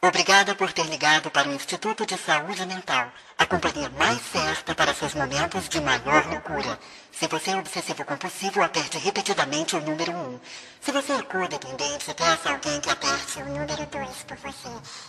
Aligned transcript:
Obrigada 0.00 0.54
por 0.54 0.72
ter 0.72 0.86
ligado 0.86 1.28
para 1.28 1.48
o 1.48 1.52
Instituto 1.52 2.06
de 2.06 2.16
Saúde 2.16 2.64
Mental, 2.66 3.10
a 3.36 3.44
companhia 3.46 3.90
mais 3.98 4.20
certa 4.30 4.72
para 4.72 4.94
seus 4.94 5.12
momentos 5.12 5.68
de 5.68 5.80
maior 5.80 6.24
loucura. 6.26 6.78
Se 7.10 7.26
você 7.26 7.50
é 7.50 7.56
obsessivo 7.56 8.04
compulsivo, 8.04 8.62
aperte 8.62 8.96
repetidamente 8.98 9.74
o 9.74 9.80
número 9.80 10.12
1. 10.12 10.40
Se 10.82 10.92
você 10.92 11.14
é 11.14 11.22
codependente, 11.22 12.14
peça 12.14 12.48
alguém 12.48 12.80
que 12.80 12.90
aperte 12.90 13.42
o 13.42 13.44
número 13.46 13.86
2 13.86 14.22
por 14.22 14.36
você. 14.36 14.68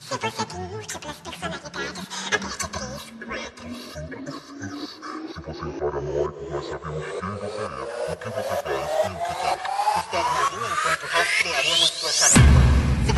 Se 0.00 0.16
você 0.16 0.46
tem 0.46 0.60
múltiplas 0.60 1.16
personalidades, 1.16 2.04
aperte 2.32 2.66
3, 2.66 3.02
4, 3.28 3.68
5 3.68 4.80
Se 5.28 5.40
você 5.42 5.68
é 5.68 5.78
paranoico, 5.78 6.50
nós 6.50 6.70
sabemos 6.70 7.04
quem 7.04 7.36
você 7.36 7.60
é, 7.60 8.12
o 8.12 8.16
que 8.16 8.28
você 8.30 8.56
faz 8.62 8.90
e 9.04 9.08
o 9.08 9.18
que 9.26 9.34
quer. 9.42 9.58
Espere 9.98 10.24
na 10.24 10.42
linha 10.48 10.72
enquanto 10.72 11.06
rastrearemos 11.06 11.90
sua 11.90 12.12
tarefa 12.12 12.69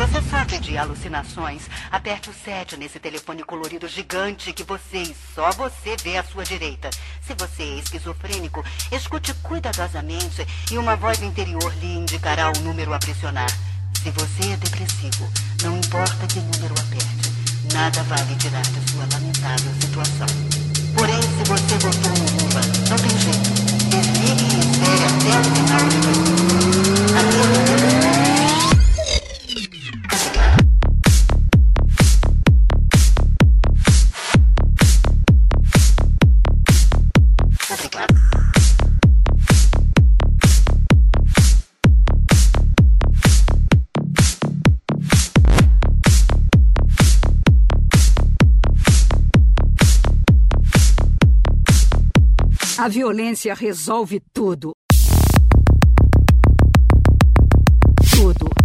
você 0.07 0.21
sabe 0.29 0.59
de 0.59 0.77
alucinações, 0.77 1.69
aperte 1.89 2.29
o 2.29 2.33
7 2.33 2.75
nesse 2.75 2.99
telefone 2.99 3.41
colorido 3.41 3.87
gigante 3.87 4.51
que 4.51 4.63
você 4.63 4.97
e 4.97 5.15
só 5.33 5.49
você 5.51 5.95
vê 6.03 6.17
à 6.17 6.23
sua 6.23 6.43
direita. 6.43 6.89
Se 7.21 7.33
você 7.33 7.63
é 7.63 7.79
esquizofrênico, 7.79 8.63
escute 8.91 9.33
cuidadosamente 9.35 10.45
e 10.69 10.77
uma 10.77 10.97
voz 10.97 11.21
interior 11.21 11.73
lhe 11.79 11.95
indicará 11.95 12.51
o 12.51 12.59
número 12.61 12.93
a 12.93 12.99
pressionar. 12.99 13.49
Se 14.03 14.11
você 14.11 14.51
é 14.51 14.57
depressivo, 14.57 15.31
não 15.63 15.77
importa 15.77 16.27
que 16.27 16.39
número 16.39 16.73
aperte, 16.73 17.31
nada 17.73 18.03
vale 18.03 18.35
tirar 18.35 18.61
de 18.61 18.91
sua 18.91 19.07
lamentável 19.13 19.71
situação. 19.79 20.27
Porém, 20.97 21.21
se 21.21 21.43
você 21.45 21.77
voltou 21.77 22.11
no 22.11 22.43
Lula, 22.43 22.61
não 22.89 22.97
tem 22.97 23.17
jeito. 23.17 23.53
Desligue 23.89 24.43
e 24.43 24.59
espere 24.59 25.05
até 25.05 25.39
o 25.39 25.43
final 25.55 25.89
de 25.89 26.62
A 52.83 52.89
violência 52.89 53.53
resolve 53.53 54.21
tudo. 54.33 54.73
Tudo. 58.13 58.62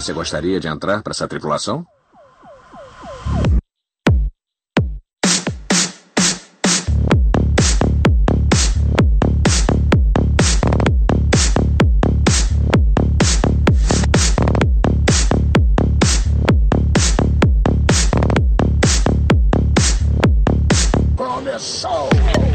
Você 0.00 0.14
gostaria 0.14 0.58
de 0.58 0.66
entrar 0.66 1.02
para 1.02 1.10
essa 1.10 1.28
tripulação? 1.28 1.86
Começou! 21.14 22.49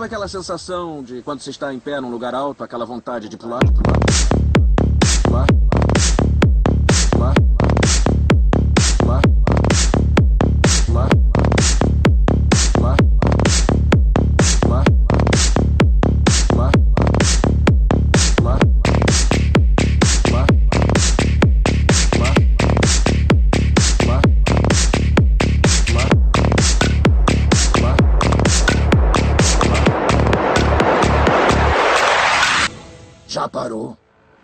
Sabe 0.00 0.06
aquela 0.06 0.28
sensação 0.28 1.02
de 1.02 1.20
quando 1.20 1.40
você 1.40 1.50
está 1.50 1.74
em 1.74 1.78
pé 1.78 2.00
num 2.00 2.10
lugar 2.10 2.34
alto, 2.34 2.64
aquela 2.64 2.86
vontade 2.86 3.28
de 3.28 3.36
pular? 3.36 3.60
Pular? 3.60 4.49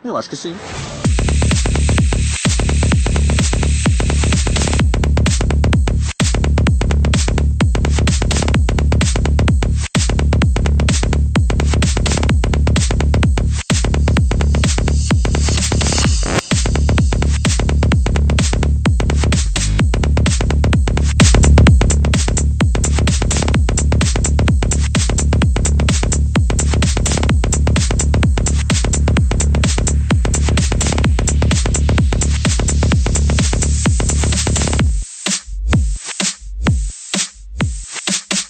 Eu 0.06 0.16
acho 0.16 0.30
que 0.30 0.36
sim. 0.36 0.54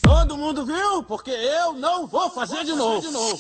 Todo 0.07 0.37
mundo 0.37 0.65
viu? 0.65 1.03
Porque 1.03 1.33
eu 1.33 1.73
não 1.73 2.07
vou 2.07 2.31
fazer, 2.31 2.59
vou 2.59 2.65
de, 2.65 2.73
novo. 2.75 3.01
de 3.01 3.11
novo. 3.11 3.37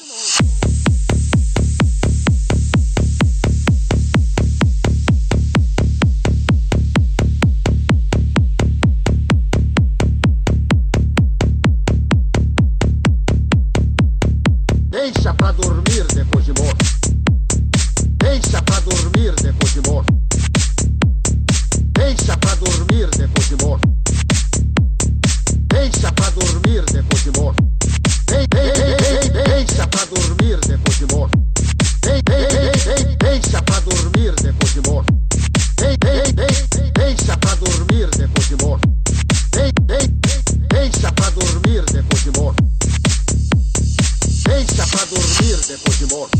Pra 44.96 45.04
dormir 45.04 45.56
depois 45.68 45.98
de 45.98 46.06
morto. 46.06 46.38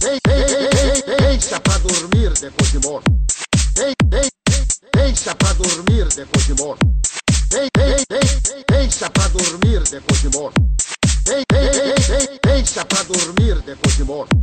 Dei- 0.00 0.18
dei- 0.26 0.44
dei- 0.44 1.16
Deixa 1.16 1.60
pra 1.60 1.78
dormir 1.78 2.32
depois 2.40 2.72
de 2.72 2.78
morto. 2.80 3.10
Dei- 3.74 3.94
dei- 4.06 4.28
Deixa 4.96 5.34
pra 5.36 5.52
dormir 5.52 6.08
depois 6.08 6.44
de 6.46 6.54
morto. 6.54 6.86
Dei- 7.50 7.68
dei- 7.76 8.04
dei- 8.10 8.64
Deixa 8.68 9.08
pra 9.10 9.28
dormir 9.28 9.80
depois 9.88 10.20
de 10.20 10.28
morto. 10.30 10.60
Dei- 11.24 11.44
dei- 11.52 11.70
dei- 11.70 12.40
Deixa 12.44 12.84
pra 12.84 13.02
dormir 13.04 13.62
depois 13.62 13.96
de 13.96 14.02
morto. 14.04 14.36